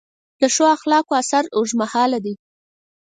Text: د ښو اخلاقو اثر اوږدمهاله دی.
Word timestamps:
د 0.39 0.43
ښو 0.53 0.65
اخلاقو 0.75 1.13
اثر 1.21 1.43
اوږدمهاله 1.55 2.19
دی. 2.25 2.33